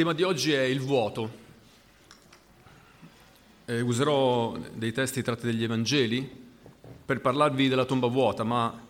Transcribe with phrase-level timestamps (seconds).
[0.00, 1.30] tema di oggi è il vuoto.
[3.66, 6.26] Eh, userò dei testi tratti dagli Evangeli
[7.04, 8.80] per parlarvi della tomba vuota, ma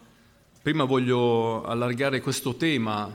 [0.62, 3.12] prima voglio allargare questo tema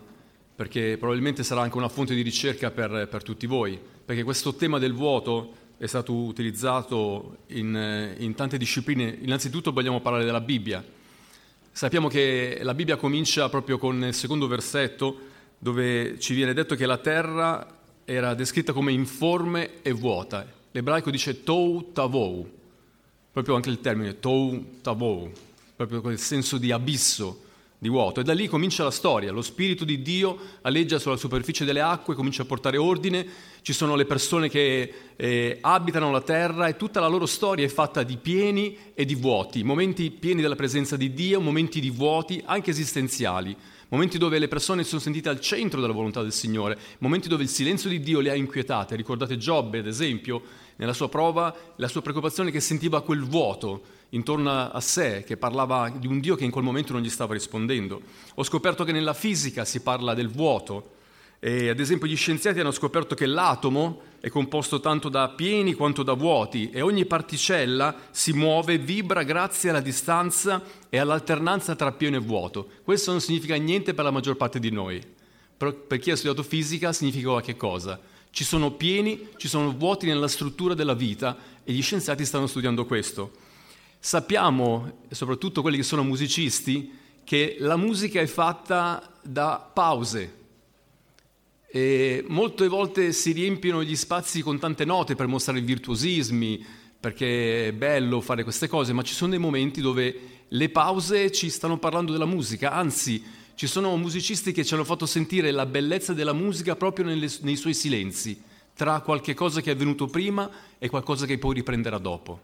[0.53, 4.77] perché probabilmente sarà anche una fonte di ricerca per, per tutti voi, perché questo tema
[4.77, 9.19] del vuoto è stato utilizzato in, in tante discipline.
[9.21, 10.83] Innanzitutto vogliamo parlare della Bibbia.
[11.71, 16.85] Sappiamo che la Bibbia comincia proprio con il secondo versetto dove ci viene detto che
[16.85, 17.74] la terra
[18.05, 20.45] era descritta come informe e vuota.
[20.71, 22.47] L'ebraico dice tou tavou,
[23.31, 25.31] proprio anche il termine tou tavou,
[25.75, 27.41] proprio quel senso di abisso,
[27.79, 28.19] di vuoto.
[28.19, 32.13] E da lì comincia la storia, lo Spirito di Dio alleggia sulla superficie delle acque,
[32.13, 33.25] comincia a portare ordine,
[33.61, 37.69] ci sono le persone che eh, abitano la terra e tutta la loro storia è
[37.69, 42.41] fatta di pieni e di vuoti, momenti pieni della presenza di Dio, momenti di vuoti
[42.45, 43.55] anche esistenziali
[43.95, 47.43] momenti dove le persone si sono sentite al centro della volontà del Signore, momenti dove
[47.43, 48.97] il silenzio di Dio le ha inquietate.
[48.97, 50.41] Ricordate Giobbe, ad esempio,
[50.75, 55.89] nella sua prova, la sua preoccupazione che sentiva quel vuoto intorno a sé, che parlava
[55.89, 58.01] di un Dio che in quel momento non gli stava rispondendo.
[58.35, 60.94] Ho scoperto che nella fisica si parla del vuoto,
[61.45, 66.01] e, ad esempio gli scienziati hanno scoperto che l'atomo è composto tanto da pieni quanto
[66.01, 71.91] da vuoti e ogni particella si muove e vibra grazie alla distanza e all'alternanza tra
[71.91, 72.67] pieno e vuoto.
[72.83, 74.99] Questo non significa niente per la maggior parte di noi.
[75.55, 77.99] Però per chi ha studiato fisica significa qualche cosa.
[78.31, 82.87] Ci sono pieni, ci sono vuoti nella struttura della vita e gli scienziati stanno studiando
[82.87, 83.33] questo.
[83.99, 86.91] Sappiamo, soprattutto quelli che sono musicisti,
[87.23, 90.44] che la musica è fatta da pause,
[91.75, 96.65] e molte volte si riempiono gli spazi con tante note per mostrare virtuosismi,
[96.97, 101.49] perché è bello fare queste cose, ma ci sono dei momenti dove le pause ci
[101.49, 103.21] stanno parlando della musica, anzi
[103.55, 107.57] ci sono musicisti che ci hanno fatto sentire la bellezza della musica proprio nelle, nei
[107.57, 108.41] suoi silenzi,
[108.73, 110.49] tra qualche cosa che è avvenuto prima
[110.79, 112.39] e qualcosa che poi riprenderà dopo.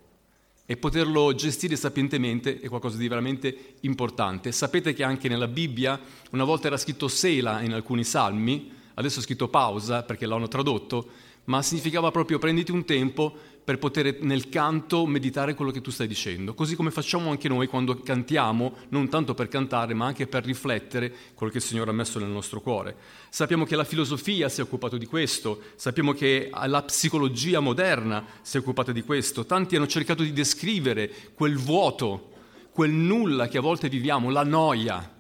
[0.65, 4.51] E poterlo gestire sapientemente è qualcosa di veramente importante.
[4.51, 5.97] Sapete che anche nella Bibbia
[6.31, 11.09] una volta era scritto Sela in alcuni salmi, adesso ho scritto pausa perché l'hanno tradotto,
[11.45, 16.07] ma significava proprio prenditi un tempo per poter nel canto meditare quello che tu stai
[16.07, 20.43] dicendo, così come facciamo anche noi quando cantiamo, non tanto per cantare, ma anche per
[20.43, 22.95] riflettere quello che il Signore ha messo nel nostro cuore.
[23.29, 28.57] Sappiamo che la filosofia si è occupata di questo, sappiamo che la psicologia moderna si
[28.57, 32.29] è occupata di questo, tanti hanno cercato di descrivere quel vuoto,
[32.71, 35.19] quel nulla che a volte viviamo, la noia,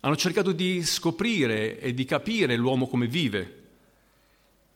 [0.00, 3.58] hanno cercato di scoprire e di capire l'uomo come vive.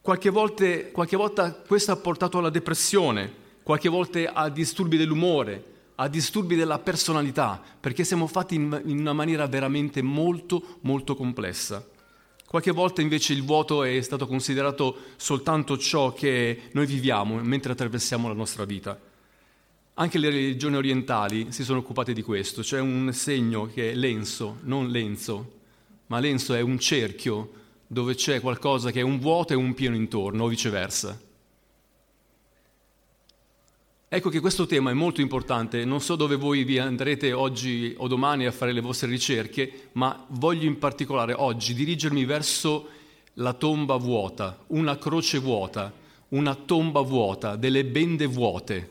[0.01, 6.09] Qualche, volte, qualche volta questo ha portato alla depressione, qualche volta a disturbi dell'umore, a
[6.09, 11.87] disturbi della personalità, perché siamo fatti in, in una maniera veramente molto, molto complessa.
[12.47, 18.29] Qualche volta invece il vuoto è stato considerato soltanto ciò che noi viviamo mentre attraversiamo
[18.29, 19.01] la nostra vita.
[19.97, 24.59] Anche le religioni orientali si sono occupate di questo, c'è un segno che è lenzo,
[24.63, 25.53] non lenzo,
[26.07, 27.53] ma lenzo è un cerchio
[27.87, 31.17] dove c'è qualcosa che è un vuoto e un pieno intorno, o viceversa.
[34.09, 38.09] Ecco che questo tema è molto importante, non so dove voi vi andrete oggi o
[38.09, 42.89] domani a fare le vostre ricerche, ma voglio in particolare oggi dirigermi verso
[43.35, 45.93] la tomba vuota, una croce vuota,
[46.31, 48.91] una tomba vuota, delle bende vuote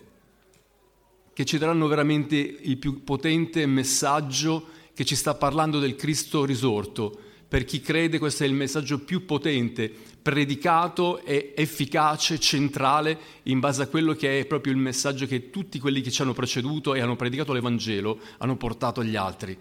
[1.34, 7.20] che ci daranno veramente il più potente messaggio che ci sta parlando del Cristo risorto.
[7.48, 13.84] Per chi crede questo è il messaggio più potente, predicato e efficace, centrale, in base
[13.84, 17.02] a quello che è proprio il messaggio che tutti quelli che ci hanno preceduto e
[17.02, 19.56] hanno predicato l'Evangelo hanno portato agli altri.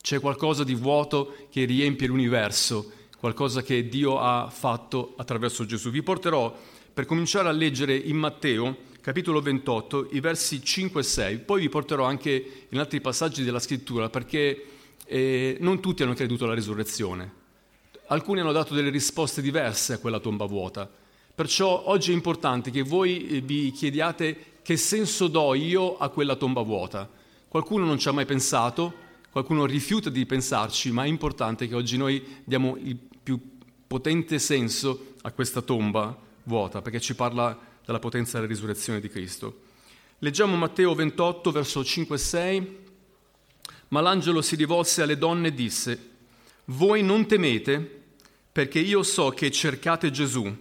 [0.00, 5.90] C'è qualcosa di vuoto che riempie l'universo, qualcosa che Dio ha fatto attraverso Gesù.
[5.90, 6.56] Vi porterò
[6.92, 11.38] per cominciare a leggere in Matteo capitolo 28, i versi 5 e 6.
[11.38, 14.64] Poi vi porterò anche in altri passaggi della scrittura perché
[15.04, 17.32] eh, non tutti hanno creduto alla risurrezione.
[18.08, 20.90] Alcuni hanno dato delle risposte diverse a quella tomba vuota.
[21.32, 26.34] Perciò oggi è importante che voi eh, vi chiediate che senso do io a quella
[26.34, 27.08] tomba vuota.
[27.46, 28.92] Qualcuno non ci ha mai pensato,
[29.30, 33.40] qualcuno rifiuta di pensarci, ma è importante che oggi noi diamo il più
[33.86, 39.60] potente senso a questa tomba vuota, perché ci parla dalla potenza della risurrezione di Cristo.
[40.18, 42.76] Leggiamo Matteo 28, verso 5 e 6.
[43.88, 46.10] Ma l'angelo si rivolse alle donne e disse,
[46.66, 48.02] Voi non temete,
[48.50, 50.52] perché io so che cercate Gesù,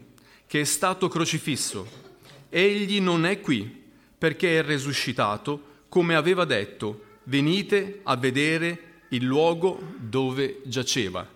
[0.45, 2.03] che è stato crocifisso.
[2.47, 3.83] Egli non è qui,
[4.15, 11.27] perché è risuscitato, come aveva detto, venite a vedere il luogo dove giaceva.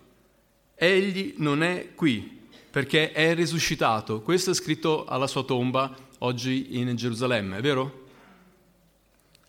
[0.76, 2.39] Egli non è qui,
[2.70, 4.22] perché è risuscitato.
[4.22, 8.08] Questo è scritto alla sua tomba oggi in Gerusalemme, è vero?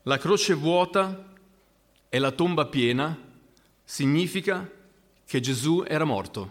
[0.05, 1.29] La croce vuota
[2.09, 3.17] e la tomba piena
[3.85, 4.69] significa
[5.27, 6.51] che Gesù era morto,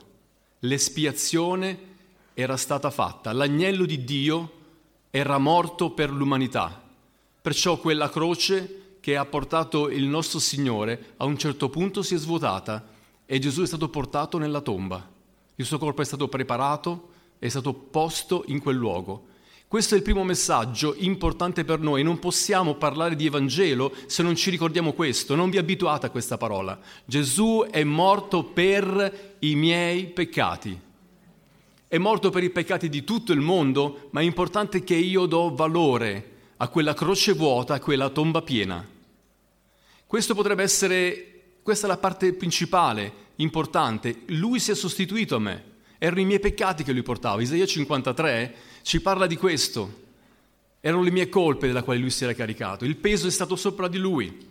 [0.59, 1.87] l'espiazione
[2.33, 4.53] era stata fatta, l'agnello di Dio
[5.09, 6.81] era morto per l'umanità.
[7.41, 12.17] Perciò quella croce che ha portato il nostro Signore a un certo punto si è
[12.17, 12.85] svuotata
[13.25, 15.17] e Gesù è stato portato nella tomba.
[15.59, 19.25] Il suo corpo è stato preparato, è stato posto in quel luogo.
[19.67, 22.01] Questo è il primo messaggio importante per noi.
[22.01, 25.35] Non possiamo parlare di Evangelo se non ci ricordiamo questo.
[25.35, 26.79] Non vi abituate a questa parola.
[27.03, 30.79] Gesù è morto per i miei peccati.
[31.89, 35.53] È morto per i peccati di tutto il mondo, ma è importante che io do
[35.53, 38.87] valore a quella croce vuota, a quella tomba piena.
[40.07, 44.21] Questo potrebbe essere, questa è la parte principale, importante.
[44.27, 45.63] Lui si è sostituito a me.
[45.97, 47.41] Erano i miei peccati che lui portava.
[47.41, 50.07] Isaia 53 ci parla di questo.
[50.79, 52.85] Erano le mie colpe della quale lui si era caricato.
[52.85, 54.47] Il peso è stato sopra di lui.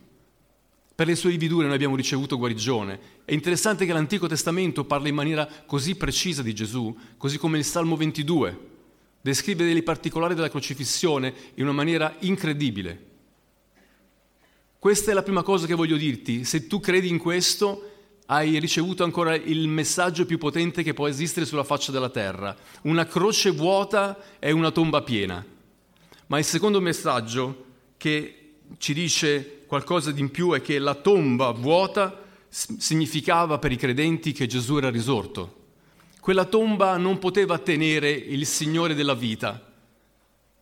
[0.95, 2.99] Per le sue lividure noi abbiamo ricevuto guarigione.
[3.25, 7.65] È interessante che l'Antico Testamento parla in maniera così precisa di Gesù, così come il
[7.65, 8.77] Salmo 22
[9.21, 13.07] descrive dei particolari della crocifissione in una maniera incredibile.
[14.79, 16.45] Questa è la prima cosa che voglio dirti.
[16.45, 17.88] Se tu credi in questo,
[18.31, 22.55] hai ricevuto ancora il messaggio più potente che può esistere sulla faccia della terra.
[22.83, 25.45] Una croce vuota è una tomba piena.
[26.27, 27.65] Ma il secondo messaggio
[27.97, 33.77] che ci dice qualcosa di in più è che la tomba vuota significava per i
[33.77, 35.57] credenti che Gesù era risorto.
[36.21, 39.59] Quella tomba non poteva tenere il Signore della vita,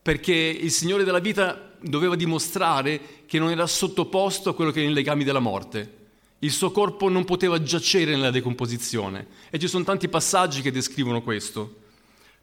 [0.03, 4.93] perché il Signore della vita doveva dimostrare che non era sottoposto a quello che erano
[4.93, 6.06] i legami della morte.
[6.41, 11.23] Il suo corpo non poteva giacere nella decomposizione e ci sono tanti passaggi che descrivono
[11.23, 11.85] questo.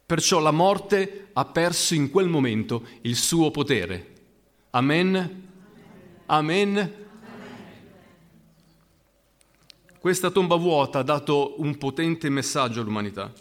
[0.06, 4.12] Perciò la morte ha perso in quel momento il suo potere.
[4.72, 5.48] Amen?
[6.26, 6.94] Amen?
[10.00, 13.32] Questa tomba vuota ha dato un potente messaggio all'umanità.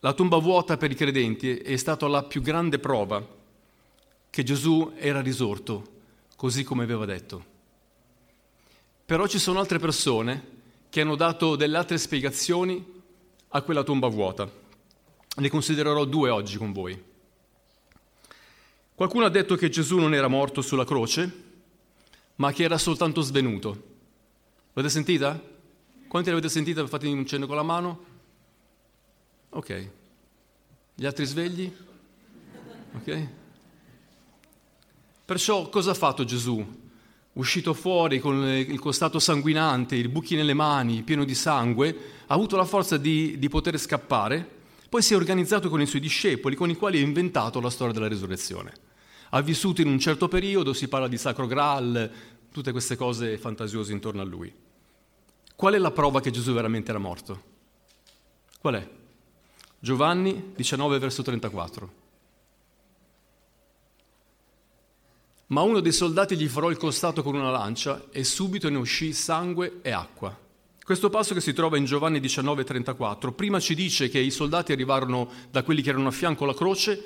[0.00, 3.34] La tomba vuota per i credenti è stata la più grande prova
[4.30, 5.86] che Gesù era risorto,
[6.36, 7.55] così come aveva detto.
[9.06, 10.54] Però ci sono altre persone
[10.90, 12.84] che hanno dato delle altre spiegazioni
[13.50, 14.50] a quella tomba vuota.
[15.36, 17.00] Ne considererò due oggi con voi.
[18.96, 21.44] Qualcuno ha detto che Gesù non era morto sulla croce,
[22.36, 23.94] ma che era soltanto svenuto.
[24.72, 25.40] L'avete sentita?
[26.08, 26.84] Quanti l'avete sentita?
[26.84, 28.04] Fate un cenno con la mano.
[29.50, 29.90] Ok.
[30.96, 31.72] Gli altri svegli?
[32.94, 33.28] Ok.
[35.24, 36.84] Perciò cosa ha fatto Gesù?
[37.36, 41.94] Uscito fuori con il costato sanguinante, i buchi nelle mani, pieno di sangue,
[42.26, 44.48] ha avuto la forza di, di poter scappare,
[44.88, 47.92] poi si è organizzato con i suoi discepoli, con i quali ha inventato la storia
[47.92, 48.72] della risurrezione.
[49.30, 52.10] Ha vissuto in un certo periodo, si parla di Sacro Graal,
[52.50, 54.50] tutte queste cose fantasiose intorno a lui.
[55.54, 57.42] Qual è la prova che Gesù veramente era morto?
[58.58, 58.88] Qual è?
[59.78, 62.04] Giovanni 19, verso 34.
[65.48, 69.12] Ma uno dei soldati gli farò il costato con una lancia e subito ne uscì
[69.12, 70.36] sangue e acqua.
[70.82, 74.72] Questo passo che si trova in Giovanni 19, 34, prima ci dice che i soldati
[74.72, 77.04] arrivarono da quelli che erano a fianco alla croce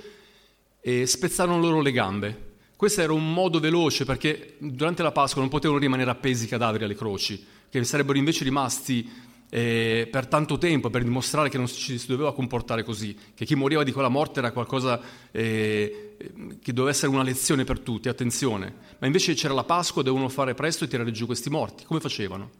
[0.80, 2.48] e spezzarono loro le gambe.
[2.76, 6.84] Questo era un modo veloce perché durante la Pasqua non potevano rimanere appesi i cadaveri
[6.84, 9.06] alle croci, che sarebbero invece rimasti
[9.50, 13.56] eh, per tanto tempo per dimostrare che non ci si doveva comportare così, che chi
[13.56, 15.00] moriva di quella morte era qualcosa
[15.32, 16.16] eh,
[16.62, 18.72] che doveva essere una lezione per tutti, attenzione.
[18.98, 21.84] Ma invece c'era la Pasqua, dovevano fare presto e tirare giù questi morti.
[21.84, 22.50] Come facevano?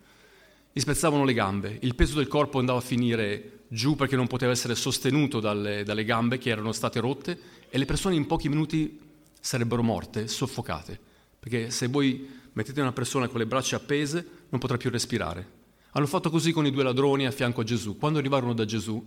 [0.72, 4.52] Gli spezzavano le gambe, il peso del corpo andava a finire giù perché non poteva
[4.52, 8.98] essere sostenuto dalle, dalle gambe che erano state rotte e le persone in pochi minuti
[9.40, 10.98] sarebbero morte, soffocate.
[11.38, 15.58] Perché se voi mettete una persona con le braccia appese, non potrà più respirare.
[15.92, 17.96] Hanno fatto così con i due ladroni a fianco a Gesù.
[17.96, 19.04] Quando arrivarono da Gesù,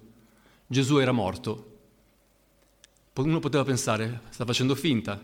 [0.68, 1.72] Gesù era morto.
[3.16, 5.22] Uno poteva pensare, sta facendo finta,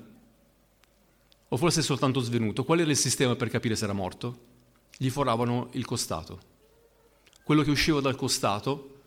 [1.52, 2.64] o forse è soltanto svenuto.
[2.64, 4.48] Qual era il sistema per capire se era morto?
[4.96, 6.40] Gli foravano il costato.
[7.44, 8.98] Quello che usciva dal costato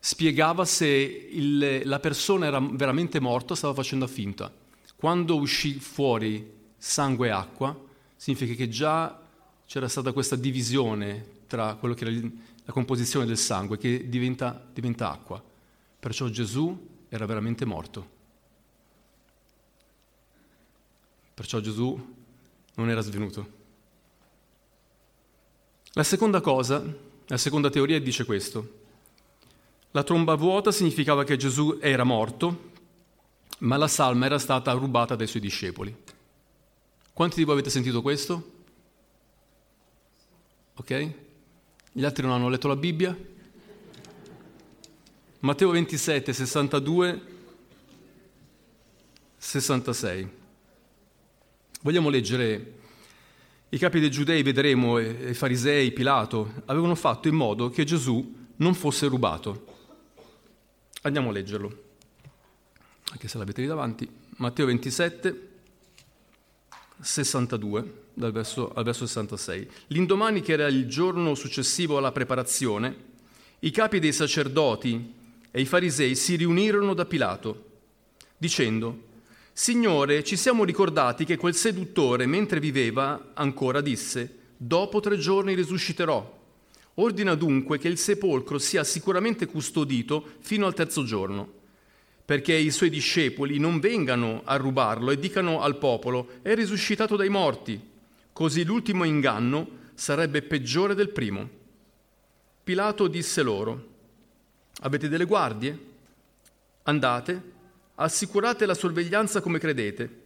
[0.00, 4.52] spiegava se il, la persona era veramente morta o stava facendo finta.
[4.96, 7.80] Quando uscì fuori sangue e acqua,
[8.16, 9.20] significa che già
[9.64, 12.28] c'era stata questa divisione tra quello che era
[12.64, 15.42] la composizione del sangue, che diventa, diventa acqua.
[16.00, 18.08] Perciò Gesù era veramente morto.
[21.34, 22.14] Perciò Gesù
[22.76, 23.60] non era svenuto.
[25.92, 26.82] La seconda cosa,
[27.26, 28.80] la seconda teoria dice questo.
[29.90, 32.70] La tromba vuota significava che Gesù era morto,
[33.58, 35.94] ma la salma era stata rubata dai suoi discepoli.
[37.12, 38.52] Quanti di voi avete sentito questo?
[40.76, 41.30] Ok?
[41.94, 43.14] Gli altri non hanno letto la Bibbia?
[45.40, 47.22] Matteo 27, 62,
[49.36, 50.28] 66.
[51.82, 52.72] Vogliamo leggere
[53.68, 58.72] i capi dei giudei, vedremo, i farisei, Pilato, avevano fatto in modo che Gesù non
[58.72, 59.66] fosse rubato.
[61.02, 61.82] Andiamo a leggerlo,
[63.10, 64.08] anche se l'avete lì davanti.
[64.36, 65.51] Matteo 27,
[67.02, 69.68] 62, dal verso, al verso 66.
[69.88, 73.10] L'indomani, che era il giorno successivo alla preparazione,
[73.60, 75.12] i capi dei sacerdoti
[75.50, 77.70] e i farisei si riunirono da Pilato,
[78.36, 79.10] dicendo,
[79.52, 86.40] Signore, ci siamo ricordati che quel seduttore, mentre viveva, ancora disse, dopo tre giorni risusciterò.
[86.94, 91.60] Ordina dunque che il sepolcro sia sicuramente custodito fino al terzo giorno,
[92.24, 97.28] perché i suoi discepoli non vengano a rubarlo e dicano al popolo, è risuscitato dai
[97.28, 97.80] morti.
[98.32, 101.48] Così l'ultimo inganno sarebbe peggiore del primo.
[102.64, 103.88] Pilato disse loro,
[104.80, 105.90] avete delle guardie?
[106.84, 107.50] Andate
[108.02, 110.20] assicurate la sorveglianza come credete.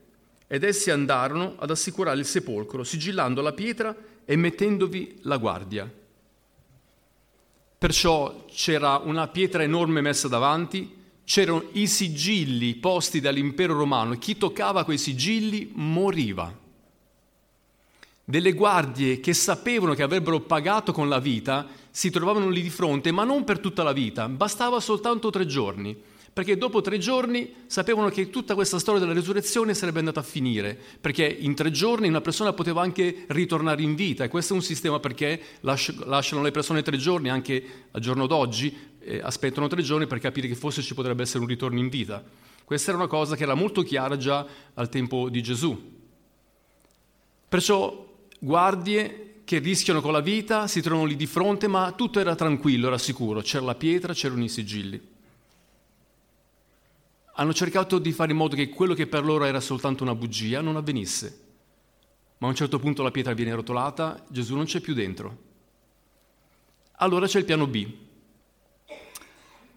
[0.49, 5.91] Ed essi andarono ad assicurare il sepolcro, sigillando la pietra e mettendovi la guardia.
[7.79, 10.96] Perciò c'era una pietra enorme messa davanti,
[11.27, 16.57] c'erano i sigilli posti dall'impero romano e chi toccava quei sigilli moriva.
[18.25, 23.11] Delle guardie che sapevano che avrebbero pagato con la vita si trovavano lì di fronte,
[23.11, 28.11] ma non per tutta la vita, bastava soltanto tre giorni perché dopo tre giorni sapevano
[28.11, 32.21] che tutta questa storia della resurrezione sarebbe andata a finire, perché in tre giorni una
[32.21, 36.83] persona poteva anche ritornare in vita e questo è un sistema perché lasciano le persone
[36.83, 40.93] tre giorni, anche al giorno d'oggi, eh, aspettano tre giorni per capire che forse ci
[40.93, 42.23] potrebbe essere un ritorno in vita.
[42.65, 45.91] Questa era una cosa che era molto chiara già al tempo di Gesù.
[47.49, 52.35] Perciò guardie che rischiano con la vita si trovano lì di fronte, ma tutto era
[52.35, 55.15] tranquillo, era sicuro, c'era la pietra, c'erano i sigilli
[57.39, 60.61] hanno cercato di fare in modo che quello che per loro era soltanto una bugia
[60.61, 61.45] non avvenisse.
[62.39, 65.45] Ma a un certo punto la pietra viene rotolata, Gesù non c'è più dentro.
[66.97, 67.87] Allora c'è il piano B.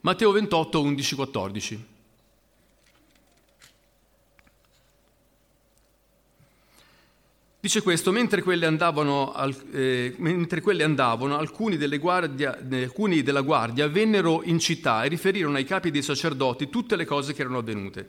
[0.01, 1.86] Matteo 28, 11, 14.
[7.62, 9.36] Dice questo, mentre quelle andavano,
[9.74, 15.66] eh, mentre quelle andavano alcuni, guardia, alcuni, della guardia vennero in città e riferirono ai
[15.66, 18.08] capi dei sacerdoti tutte le cose che erano avvenute.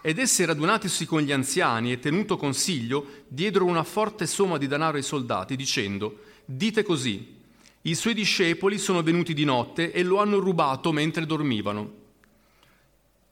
[0.00, 4.96] Ed essi radunatisi con gli anziani e tenuto consiglio, diedero una forte somma di denaro
[4.96, 7.36] ai soldati, dicendo, dite così,
[7.82, 11.99] i suoi discepoli sono venuti di notte e lo hanno rubato mentre dormivano.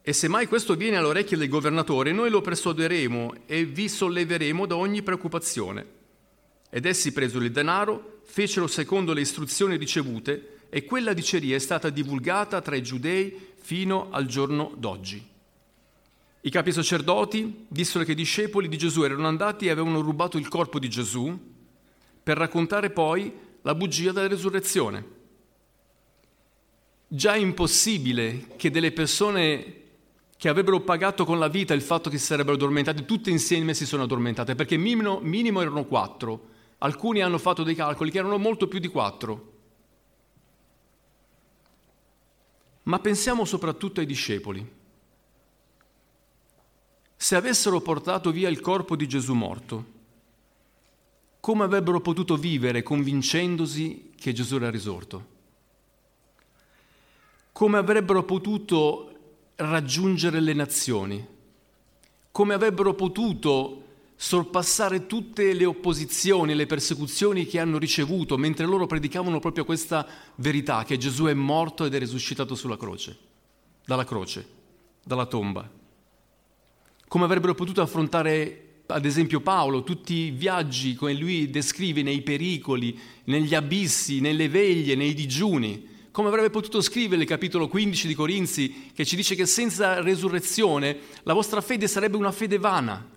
[0.09, 4.65] E se mai questo viene alle orecchie del governatore, noi lo persuaderemo e vi solleveremo
[4.65, 5.87] da ogni preoccupazione.
[6.71, 11.91] Ed essi presero il denaro, fecero secondo le istruzioni ricevute e quella diceria è stata
[11.91, 15.23] divulgata tra i giudei fino al giorno d'oggi.
[16.41, 20.49] I capi sacerdoti dissero che i discepoli di Gesù erano andati e avevano rubato il
[20.49, 21.38] corpo di Gesù
[22.23, 25.05] per raccontare poi la bugia della resurrezione.
[27.07, 29.85] Già è impossibile che delle persone
[30.38, 33.85] che avrebbero pagato con la vita il fatto che si sarebbero addormentati, tutte insieme si
[33.85, 36.50] sono addormentate, perché minimo, minimo erano quattro.
[36.78, 39.52] Alcuni hanno fatto dei calcoli che erano molto più di quattro.
[42.85, 44.76] Ma pensiamo soprattutto ai discepoli.
[47.16, 49.97] Se avessero portato via il corpo di Gesù morto,
[51.40, 55.37] come avrebbero potuto vivere convincendosi che Gesù era risorto?
[57.50, 59.08] Come avrebbero potuto
[59.61, 61.27] raggiungere le nazioni,
[62.31, 63.85] come avrebbero potuto
[64.15, 70.07] sorpassare tutte le opposizioni e le persecuzioni che hanno ricevuto mentre loro predicavano proprio questa
[70.37, 73.17] verità, che Gesù è morto ed è risuscitato sulla croce,
[73.85, 74.47] dalla croce,
[75.03, 75.69] dalla tomba.
[77.09, 82.97] Come avrebbero potuto affrontare, ad esempio, Paolo, tutti i viaggi come lui descrive nei pericoli,
[83.25, 88.90] negli abissi, nelle veglie, nei digiuni come avrebbe potuto scrivere il capitolo 15 di Corinzi
[88.92, 93.08] che ci dice che senza resurrezione la vostra fede sarebbe una fede vana.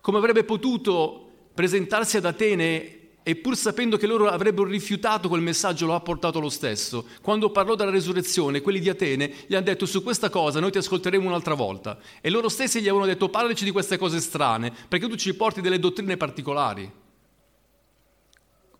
[0.00, 5.86] Come avrebbe potuto presentarsi ad Atene e pur sapendo che loro avrebbero rifiutato quel messaggio
[5.86, 7.04] lo ha portato lo stesso.
[7.20, 10.78] Quando parlò della resurrezione, quelli di Atene gli hanno detto su questa cosa noi ti
[10.78, 11.98] ascolteremo un'altra volta.
[12.20, 15.60] E loro stessi gli avevano detto parlaci di queste cose strane, perché tu ci porti
[15.60, 16.88] delle dottrine particolari.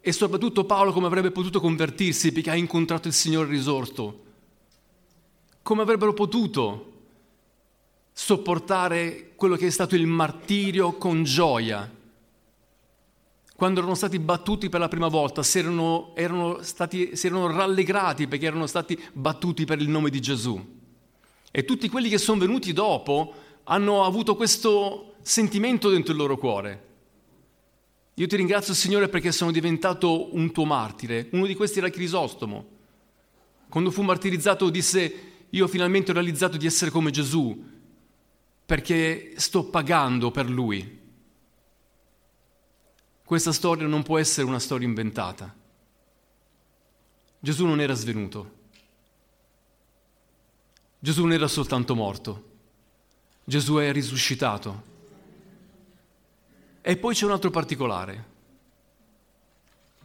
[0.06, 4.22] E soprattutto Paolo come avrebbe potuto convertirsi perché ha incontrato il Signore risorto.
[5.62, 6.92] Come avrebbero potuto
[8.12, 11.92] sopportare quello che è stato il martirio con gioia.
[13.56, 18.28] Quando erano stati battuti per la prima volta, si erano, erano stati, si erano rallegrati
[18.28, 20.64] perché erano stati battuti per il nome di Gesù.
[21.50, 23.34] E tutti quelli che sono venuti dopo
[23.64, 26.84] hanno avuto questo sentimento dentro il loro cuore.
[28.18, 31.28] Io ti ringrazio Signore perché sono diventato un tuo martire.
[31.32, 32.66] Uno di questi era Crisostomo.
[33.68, 37.64] Quando fu martirizzato disse io finalmente ho realizzato di essere come Gesù
[38.64, 41.04] perché sto pagando per lui.
[43.22, 45.54] Questa storia non può essere una storia inventata.
[47.38, 48.54] Gesù non era svenuto.
[50.98, 52.50] Gesù non era soltanto morto.
[53.44, 54.94] Gesù è risuscitato.
[56.88, 58.24] E poi c'è un altro particolare.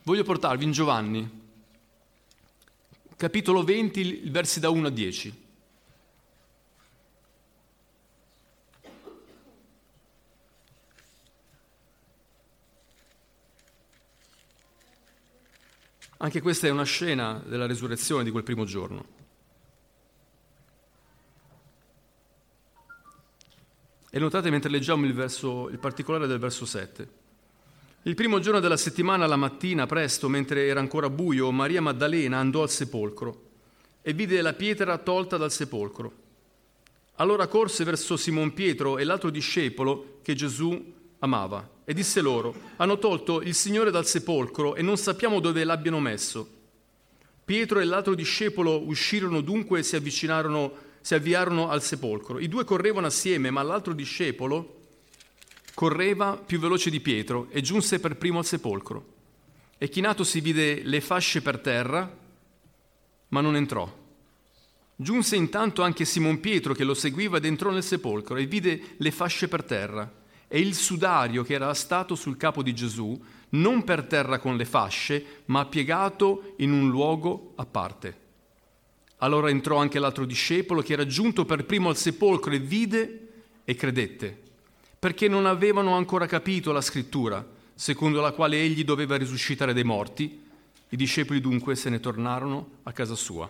[0.02, 1.30] Voglio portarvi in Giovanni,
[3.16, 5.44] capitolo 20, versi da 1 a 10.
[16.18, 19.21] Anche questa è una scena della resurrezione di quel primo giorno.
[24.14, 27.08] E notate mentre leggiamo il, verso, il particolare del verso 7.
[28.04, 32.62] Il primo giorno della settimana, la mattina, presto, mentre era ancora buio, Maria Maddalena andò
[32.62, 33.44] al sepolcro
[34.02, 36.12] e vide la pietra tolta dal sepolcro.
[37.16, 42.98] Allora corse verso Simon Pietro e l'altro discepolo che Gesù amava e disse loro, hanno
[42.98, 46.50] tolto il Signore dal sepolcro e non sappiamo dove l'abbiano messo.
[47.46, 52.40] Pietro e l'altro discepolo uscirono dunque e si avvicinarono, si avviarono al sepolcro.
[52.40, 54.80] I due correvano assieme, ma l'altro discepolo
[55.74, 59.06] correva più veloce di Pietro e giunse per primo al sepolcro.
[59.78, 62.18] E chinatosi vide le fasce per terra,
[63.30, 64.00] ma non entrò.
[64.96, 69.12] Giunse intanto anche Simon Pietro che lo seguiva ed entrò nel sepolcro e vide le
[69.12, 70.20] fasce per terra
[70.54, 73.20] e il sudario che era stato sul capo di Gesù,
[73.52, 78.20] non per terra con le fasce, ma piegato in un luogo a parte.
[79.24, 83.28] Allora entrò anche l'altro discepolo che era giunto per primo al sepolcro e vide
[83.66, 84.50] e credette
[85.02, 90.44] perché non avevano ancora capito la scrittura, secondo la quale egli doveva risuscitare dai morti.
[90.90, 93.50] I discepoli dunque se ne tornarono a casa sua.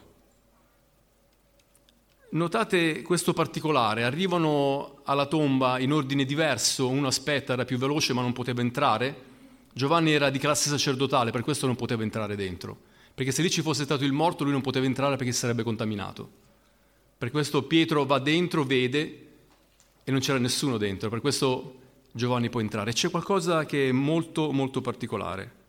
[2.29, 8.21] Notate questo particolare, arrivano alla tomba in ordine diverso, uno aspetta, era più veloce ma
[8.21, 9.13] non poteva entrare.
[9.73, 12.77] Giovanni era di classe sacerdotale, per questo non poteva entrare dentro,
[13.13, 16.30] perché se lì ci fosse stato il morto lui non poteva entrare perché sarebbe contaminato.
[17.17, 19.28] Per questo Pietro va dentro, vede,
[20.04, 21.76] e non c'era nessuno dentro, per questo
[22.12, 22.93] Giovanni può entrare.
[22.93, 25.60] C'è qualcosa che è molto, molto particolare.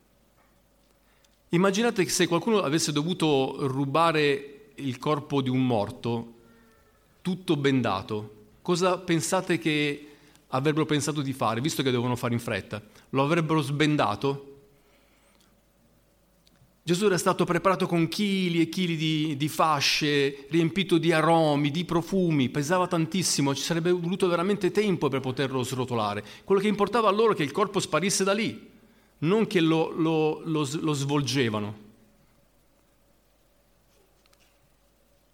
[1.49, 6.33] Immaginate che se qualcuno avesse dovuto rubare il corpo di un morto,
[7.21, 10.07] tutto bendato, cosa pensate che
[10.47, 12.81] avrebbero pensato di fare, visto che devono fare in fretta?
[13.09, 14.52] Lo avrebbero sbendato?
[16.85, 21.85] Gesù era stato preparato con chili e chili di, di, fasce, riempito di aromi, di
[21.85, 26.25] profumi, pesava tantissimo, ci sarebbe voluto veramente tempo per poterlo srotolare.
[26.43, 28.69] Quello che importava a loro è che il corpo sparisse da lì,
[29.19, 31.79] non che lo, lo, lo, lo svolgevano.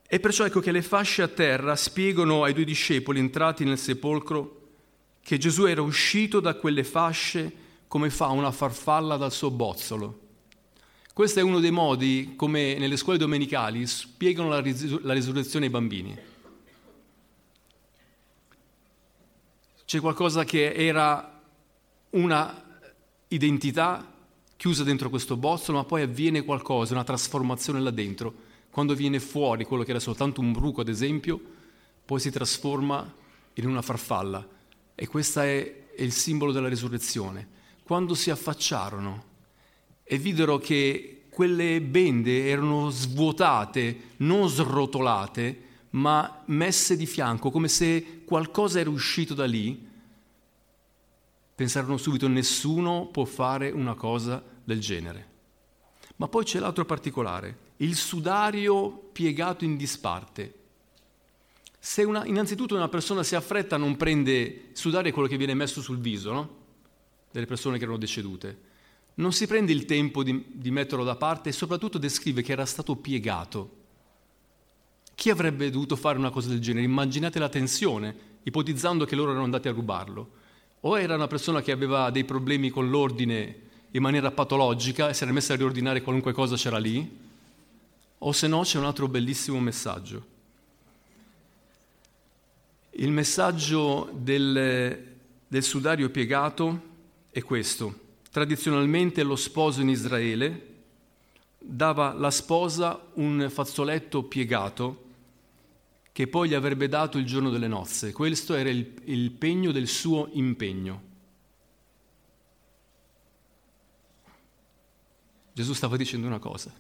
[0.08, 4.58] E perciò ecco che le fasce a terra spiegano ai due discepoli entrati nel sepolcro
[5.24, 7.52] che Gesù era uscito da quelle fasce
[7.88, 10.28] come fa una farfalla dal suo bozzolo.
[11.20, 15.72] Questo è uno dei modi come nelle scuole domenicali spiegano la, ris- la risurrezione ai
[15.72, 16.18] bambini.
[19.84, 21.42] C'è qualcosa che era
[22.12, 22.80] una
[23.28, 24.14] identità
[24.56, 28.34] chiusa dentro questo bozzolo, ma poi avviene qualcosa, una trasformazione là dentro.
[28.70, 31.38] Quando viene fuori quello che era soltanto un bruco, ad esempio,
[32.06, 33.14] poi si trasforma
[33.56, 34.48] in una farfalla.
[34.96, 37.46] E questo è, è il simbolo della risurrezione.
[37.84, 39.29] Quando si affacciarono
[40.12, 48.24] e videro che quelle bende erano svuotate, non srotolate, ma messe di fianco, come se
[48.26, 49.88] qualcosa era uscito da lì.
[51.54, 55.28] Pensarono subito, nessuno può fare una cosa del genere.
[56.16, 60.54] Ma poi c'è l'altro particolare, il sudario piegato in disparte.
[61.78, 65.84] Se una, innanzitutto una persona si affretta non prende sudario è quello che viene messo
[65.84, 66.58] sul viso, no?
[67.30, 68.69] Delle persone che erano decedute
[69.20, 72.66] non si prende il tempo di, di metterlo da parte e soprattutto descrive che era
[72.66, 73.78] stato piegato.
[75.14, 76.86] Chi avrebbe dovuto fare una cosa del genere?
[76.86, 80.38] Immaginate la tensione, ipotizzando che loro erano andati a rubarlo.
[80.82, 85.24] O era una persona che aveva dei problemi con l'ordine in maniera patologica e si
[85.24, 87.18] era messa a riordinare qualunque cosa c'era lì,
[88.20, 90.38] o se no c'è un altro bellissimo messaggio.
[92.92, 96.82] Il messaggio del, del sudario piegato
[97.32, 98.08] è questo.
[98.32, 100.68] Tradizionalmente lo sposo in Israele
[101.58, 105.08] dava alla sposa un fazzoletto piegato
[106.12, 108.12] che poi gli avrebbe dato il giorno delle nozze.
[108.12, 111.08] Questo era il, il pegno del suo impegno.
[115.54, 116.74] Gesù stava dicendo una cosa.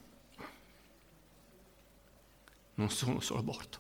[2.76, 3.80] Non sono solo morto.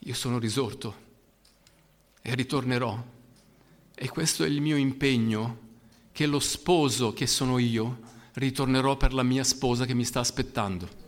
[0.00, 0.94] Io sono risorto
[2.20, 3.13] e ritornerò.
[3.94, 5.60] E questo è il mio impegno,
[6.10, 8.00] che lo sposo che sono io
[8.34, 11.02] ritornerò per la mia sposa che mi sta aspettando.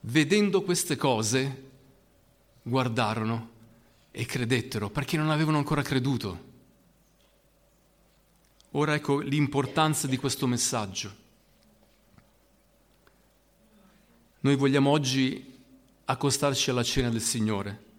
[0.00, 1.70] Vedendo queste cose,
[2.62, 3.50] guardarono
[4.10, 6.50] e credettero perché non avevano ancora creduto.
[8.72, 11.20] Ora ecco l'importanza di questo messaggio.
[14.40, 15.60] Noi vogliamo oggi
[16.04, 17.90] accostarci alla cena del Signore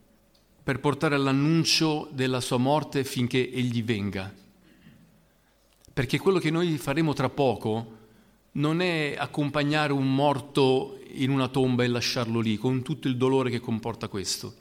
[0.64, 4.34] per portare l'annuncio della sua morte finché Egli venga.
[5.94, 7.98] Perché quello che noi faremo tra poco
[8.54, 13.50] non è accompagnare un morto in una tomba e lasciarlo lì, con tutto il dolore
[13.50, 14.56] che comporta questo,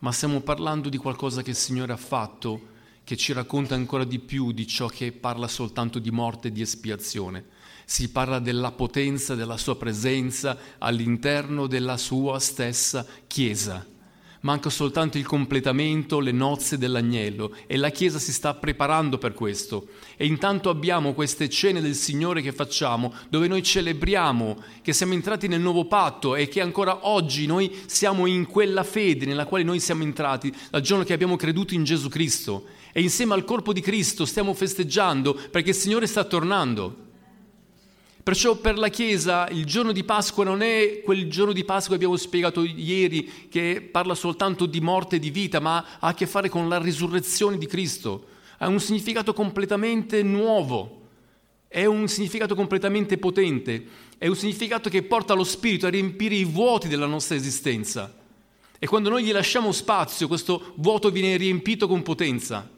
[0.00, 4.18] ma stiamo parlando di qualcosa che il Signore ha fatto, che ci racconta ancora di
[4.18, 7.44] più di ciò che parla soltanto di morte e di espiazione.
[7.84, 13.94] Si parla della potenza della sua presenza all'interno della sua stessa Chiesa
[14.40, 19.88] manca soltanto il completamento, le nozze dell'agnello e la Chiesa si sta preparando per questo.
[20.16, 25.48] E intanto abbiamo queste cene del Signore che facciamo, dove noi celebriamo che siamo entrati
[25.48, 29.80] nel nuovo patto e che ancora oggi noi siamo in quella fede nella quale noi
[29.80, 32.66] siamo entrati dal giorno che abbiamo creduto in Gesù Cristo.
[32.92, 37.04] E insieme al corpo di Cristo stiamo festeggiando perché il Signore sta tornando.
[38.26, 41.94] Perciò per la Chiesa il giorno di Pasqua non è quel giorno di Pasqua che
[41.94, 46.26] abbiamo spiegato ieri, che parla soltanto di morte e di vita, ma ha a che
[46.26, 48.26] fare con la risurrezione di Cristo.
[48.58, 51.02] Ha un significato completamente nuovo,
[51.68, 53.86] è un significato completamente potente,
[54.18, 58.12] è un significato che porta lo Spirito a riempire i vuoti della nostra esistenza.
[58.76, 62.68] E quando noi gli lasciamo spazio, questo vuoto viene riempito con potenza.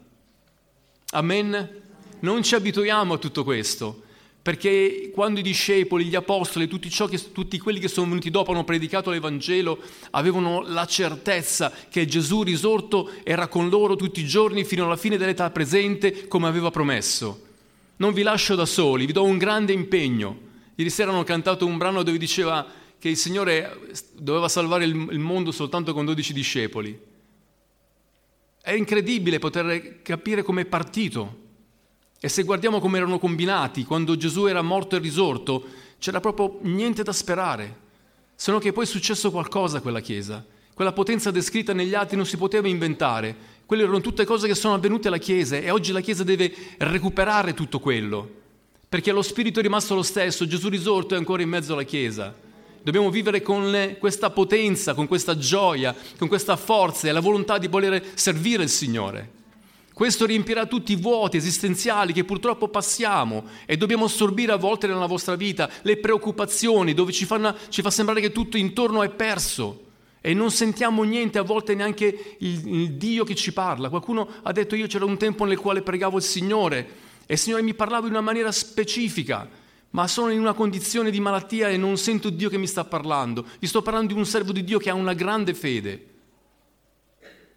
[1.09, 1.81] Amen?
[2.19, 4.03] Non ci abituiamo a tutto questo.
[4.41, 8.63] Perché quando i discepoli, gli apostoli, tutti, che, tutti, quelli che sono venuti dopo hanno
[8.63, 9.79] predicato l'Evangelo,
[10.11, 15.17] avevano la certezza che Gesù risorto era con loro tutti i giorni fino alla fine
[15.17, 17.47] dell'età presente, come aveva promesso.
[17.97, 20.47] Non vi lascio da soli, vi do un grande impegno.
[20.75, 22.65] Ieri sera hanno cantato un brano dove diceva
[22.97, 23.77] che il Signore
[24.13, 26.97] doveva salvare il mondo soltanto con dodici discepoli.
[28.61, 31.47] È incredibile poter capire come è partito
[32.19, 35.63] e se guardiamo come erano combinati, quando Gesù era morto e risorto,
[35.99, 37.87] c'era proprio niente da sperare,
[38.35, 40.43] se non che poi è successo qualcosa a quella Chiesa.
[40.73, 44.73] Quella potenza descritta negli atti non si poteva inventare, quelle erano tutte cose che sono
[44.73, 48.29] avvenute alla Chiesa e oggi la Chiesa deve recuperare tutto quello,
[48.87, 52.33] perché lo Spirito è rimasto lo stesso, Gesù risorto è ancora in mezzo alla Chiesa.
[52.81, 57.67] Dobbiamo vivere con questa potenza, con questa gioia, con questa forza e la volontà di
[57.67, 59.37] voler servire il Signore.
[59.99, 65.07] Questo riempirà tutti i vuoti esistenziali che purtroppo passiamo e dobbiamo assorbire a volte nella
[65.07, 69.87] vostra vita, le preoccupazioni dove ci, fanno, ci fa sembrare che tutto intorno è perso
[70.21, 73.89] e non sentiamo niente, a volte neanche il, il Dio che ci parla.
[73.89, 76.89] Qualcuno ha detto io c'era un tempo nel quale pregavo il Signore
[77.25, 79.49] e il Signore mi parlava in una maniera specifica,
[79.89, 83.45] ma sono in una condizione di malattia e non sento Dio che mi sta parlando.
[83.59, 86.05] Vi sto parlando di un servo di Dio che ha una grande fede.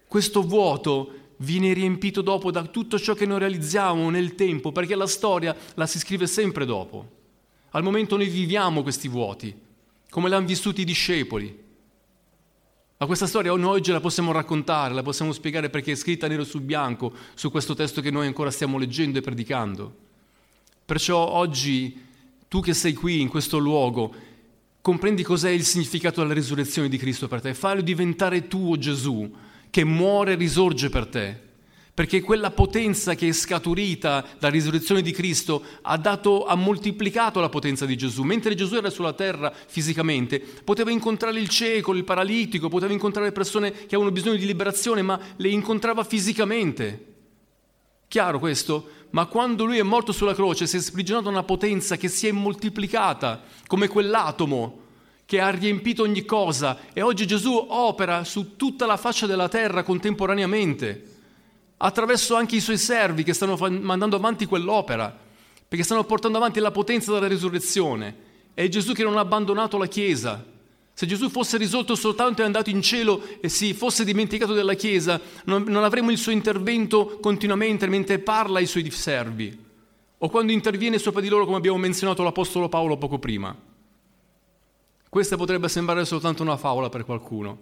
[0.09, 5.07] Questo vuoto viene riempito dopo da tutto ciò che noi realizziamo nel tempo, perché la
[5.07, 7.21] storia la si scrive sempre dopo.
[7.71, 9.53] Al momento noi viviamo questi vuoti,
[10.09, 11.61] come l'hanno vissuti i discepoli.
[12.97, 16.45] Ma questa storia noi oggi la possiamo raccontare, la possiamo spiegare perché è scritta nero
[16.45, 19.95] su bianco su questo testo che noi ancora stiamo leggendo e predicando.
[20.85, 21.99] Perciò oggi
[22.47, 24.13] tu che sei qui in questo luogo,
[24.79, 29.29] comprendi cos'è il significato della risurrezione di Cristo per te, fallo diventare tuo Gesù,
[29.73, 31.39] che muore e risorge per te.
[31.95, 37.49] Perché quella potenza che è scaturita dalla risurrezione di Cristo ha, dato, ha moltiplicato la
[37.49, 38.21] potenza di Gesù.
[38.21, 43.71] Mentre Gesù era sulla terra fisicamente, poteva incontrare il cieco, il paralitico, poteva incontrare persone
[43.71, 47.05] che avevano bisogno di liberazione, ma le incontrava fisicamente.
[48.07, 48.89] Chiaro questo?
[49.09, 52.31] Ma quando lui è morto sulla croce si è sprigionata una potenza che si è
[52.31, 54.81] moltiplicata come quell'atomo
[55.25, 59.83] che ha riempito ogni cosa e oggi Gesù opera su tutta la faccia della terra
[59.83, 61.11] contemporaneamente.
[61.77, 65.13] attraverso anche i suoi servi che stanno mandando avanti quell'opera,
[65.67, 68.15] perché stanno portando avanti la potenza della risurrezione.
[68.53, 70.45] È Gesù che non ha abbandonato la Chiesa.
[70.93, 75.19] Se Gesù fosse risolto soltanto e andato in cielo e si fosse dimenticato della Chiesa,
[75.45, 79.71] non, non avremmo il suo intervento continuamente mentre parla ai suoi servi
[80.23, 83.53] o quando interviene sopra di loro come abbiamo menzionato l'Apostolo Paolo poco prima.
[85.13, 87.57] Questa potrebbe sembrare soltanto una favola per qualcuno,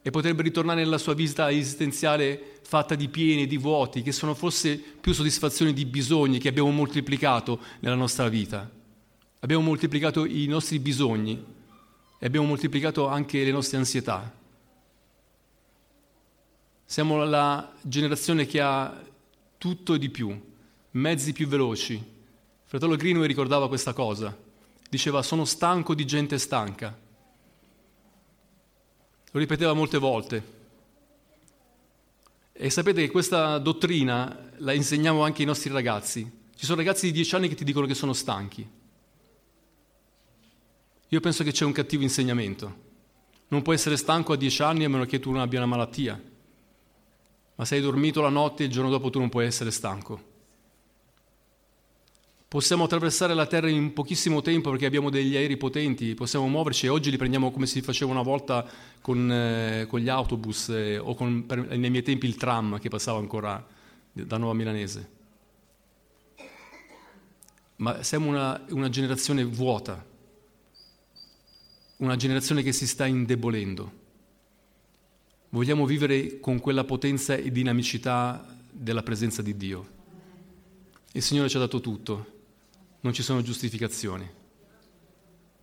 [0.00, 4.32] e potrebbe ritornare nella sua vita esistenziale fatta di pieni e di vuoti, che sono
[4.32, 8.70] forse più soddisfazioni di bisogni che abbiamo moltiplicato nella nostra vita.
[9.40, 11.44] Abbiamo moltiplicato i nostri bisogni
[12.16, 14.32] e abbiamo moltiplicato anche le nostre ansietà.
[16.84, 19.02] Siamo la generazione che ha
[19.58, 20.40] tutto e di più,
[20.92, 22.00] mezzi più veloci.
[22.62, 24.43] Fratello Greenway ricordava questa cosa.
[24.94, 26.96] Diceva sono stanco di gente stanca.
[29.32, 30.52] Lo ripeteva molte volte.
[32.52, 36.22] E sapete che questa dottrina la insegniamo anche ai nostri ragazzi.
[36.54, 38.64] Ci sono ragazzi di dieci anni che ti dicono che sono stanchi.
[41.08, 42.76] Io penso che c'è un cattivo insegnamento.
[43.48, 46.22] Non puoi essere stanco a dieci anni a meno che tu non abbia una malattia.
[47.56, 50.33] Ma se hai dormito la notte il giorno dopo tu non puoi essere stanco.
[52.54, 56.88] Possiamo attraversare la Terra in pochissimo tempo perché abbiamo degli aerei potenti, possiamo muoverci e
[56.88, 58.64] oggi li prendiamo come si faceva una volta
[59.00, 62.88] con, eh, con gli autobus eh, o con, per, nei miei tempi il tram che
[62.88, 63.66] passava ancora
[64.12, 65.10] da Nuova Milanese.
[67.78, 70.06] Ma siamo una, una generazione vuota,
[71.96, 73.92] una generazione che si sta indebolendo.
[75.48, 79.88] Vogliamo vivere con quella potenza e dinamicità della presenza di Dio.
[81.10, 82.33] Il Signore ci ha dato tutto
[83.04, 84.28] non ci sono giustificazioni.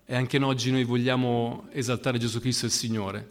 [0.06, 3.30] E anche oggi noi vogliamo esaltare Gesù Cristo il Signore.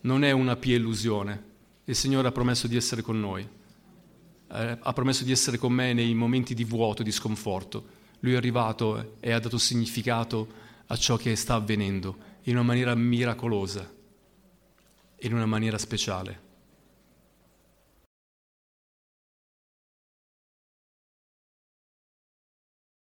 [0.00, 1.44] Non è una pia illusione.
[1.84, 3.48] Il Signore ha promesso di essere con noi.
[4.50, 7.96] Eh, ha promesso di essere con me nei momenti di vuoto, di sconforto.
[8.20, 10.48] Lui è arrivato e ha dato significato
[10.86, 13.88] a ciò che sta avvenendo in una maniera miracolosa,
[15.20, 16.47] in una maniera speciale.